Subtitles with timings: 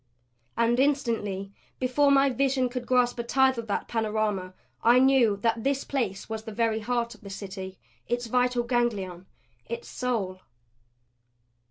[0.57, 5.63] And instantly, before my vision could grasp a tithe of that panorama, I knew that
[5.63, 7.77] this place was the very heart of the City;
[8.07, 9.27] its vital ganglion;
[9.69, 10.41] its soul.